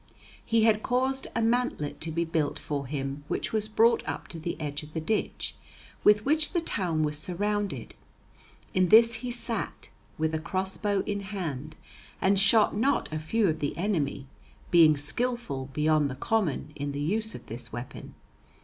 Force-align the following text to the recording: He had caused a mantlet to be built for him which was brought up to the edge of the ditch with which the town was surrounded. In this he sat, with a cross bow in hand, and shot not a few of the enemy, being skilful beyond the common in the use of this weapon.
He 0.43 0.63
had 0.63 0.81
caused 0.81 1.27
a 1.35 1.43
mantlet 1.43 1.99
to 2.01 2.11
be 2.11 2.25
built 2.25 2.57
for 2.57 2.87
him 2.87 3.23
which 3.27 3.53
was 3.53 3.67
brought 3.67 4.03
up 4.07 4.27
to 4.29 4.39
the 4.39 4.59
edge 4.59 4.81
of 4.81 4.95
the 4.95 4.99
ditch 4.99 5.53
with 6.03 6.25
which 6.25 6.53
the 6.53 6.59
town 6.59 7.03
was 7.03 7.19
surrounded. 7.19 7.93
In 8.73 8.89
this 8.89 9.13
he 9.21 9.29
sat, 9.29 9.89
with 10.17 10.33
a 10.33 10.39
cross 10.39 10.75
bow 10.75 11.03
in 11.05 11.19
hand, 11.19 11.75
and 12.19 12.39
shot 12.39 12.75
not 12.75 13.13
a 13.13 13.19
few 13.19 13.47
of 13.47 13.59
the 13.59 13.77
enemy, 13.77 14.25
being 14.71 14.97
skilful 14.97 15.69
beyond 15.71 16.09
the 16.09 16.15
common 16.15 16.73
in 16.75 16.93
the 16.93 16.99
use 16.99 17.35
of 17.35 17.45
this 17.45 17.71
weapon. 17.71 18.15